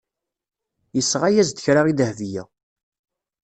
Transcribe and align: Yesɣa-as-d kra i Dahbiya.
Yesɣa-as-d 0.95 1.57
kra 1.63 1.81
i 1.91 1.93
Dahbiya. 1.99 2.43